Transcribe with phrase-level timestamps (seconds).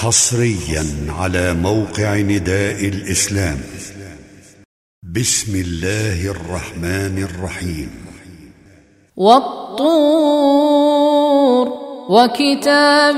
[0.00, 0.84] حصريا
[1.18, 3.58] على موقع نداء الإسلام.
[5.16, 7.90] بسم الله الرحمن الرحيم.
[9.16, 9.68] والطور
[12.08, 13.16] وكتاب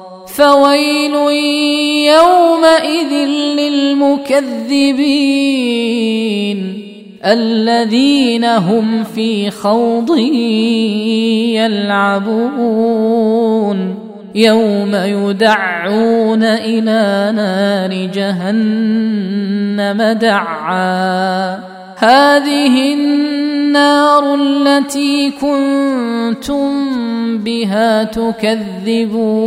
[0.35, 1.13] فويل
[2.13, 3.13] يومئذ
[3.59, 4.41] للمكذبين
[7.25, 10.17] الذين هم في خوض
[11.57, 13.01] يلعبون
[14.35, 21.59] يوم يدعون إلى نار جهنم دعا.
[21.97, 23.30] هذه النار
[24.35, 26.71] التي كنتم
[27.37, 29.41] بها تكذبون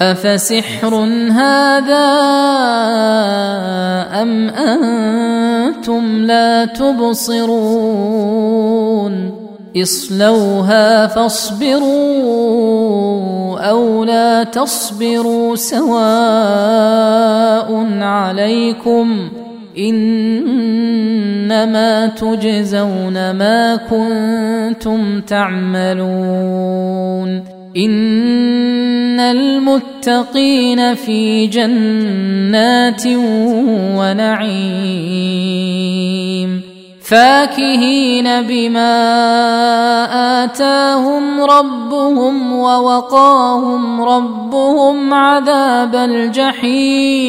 [0.00, 0.94] أفسحر
[1.30, 2.08] هذا
[4.22, 8.28] أم أنتم لا تبصرون
[9.76, 12.38] اصلوها فاصبروا
[13.58, 15.88] أو لا تصبروا سواء
[18.00, 19.28] عليكم
[21.52, 25.98] إنما تجزون ما كنتم تعملون.
[27.76, 33.02] إن المتقين في جنات
[33.96, 34.98] ونعيم.
[37.02, 38.94] فاكهين بما
[40.44, 47.28] آتاهم ربهم ووقاهم ربهم عذاب الجحيم.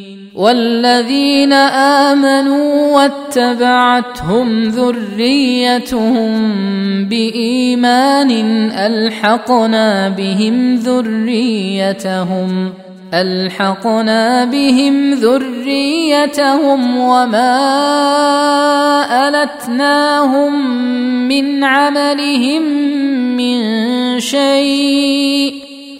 [0.41, 6.31] والذين آمنوا واتبعتهم ذريتهم
[7.05, 8.31] بإيمان
[8.71, 12.73] ألحقنا بهم ذريتهم
[13.13, 17.57] ألحقنا بهم ذريتهم وما
[19.29, 20.77] ألتناهم
[21.27, 22.61] من عملهم
[23.37, 23.59] من
[24.19, 25.70] شيء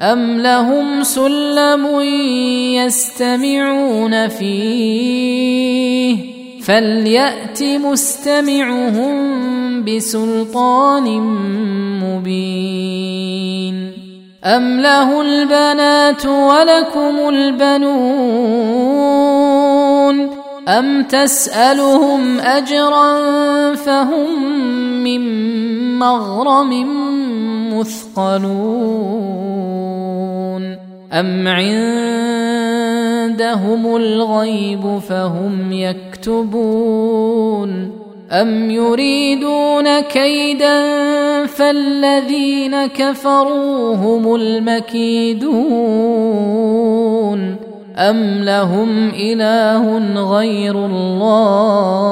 [0.00, 2.00] أم لهم سلم
[2.74, 6.16] يستمعون فيه
[6.62, 9.14] فليات مستمعهم
[9.84, 11.20] بسلطان
[12.02, 13.92] مبين
[14.44, 18.74] ام له البنات ولكم البنون
[20.68, 24.52] ام تسالهم اجرا فهم
[25.04, 25.20] من
[25.98, 26.72] مغرم
[27.78, 28.64] مثقلون
[31.12, 31.96] ام عندهم
[33.96, 37.24] الغيب فهم يكتبون
[38.32, 40.86] ام يريدون كيدا
[41.46, 46.14] فالذين كفروا هم المكيدون
[47.98, 49.98] ام لهم اله
[50.36, 52.04] غير الله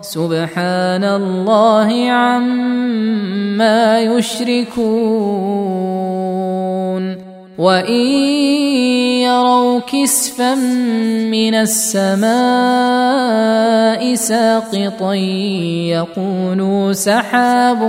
[0.00, 4.82] سبحان الله عما يشركون
[7.58, 7.92] وان
[9.22, 10.54] يروا كسفا
[11.30, 12.32] من السماء
[14.14, 15.14] ساقطا
[15.94, 17.82] يقولوا سحاب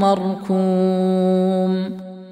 [0.00, 2.01] مركوم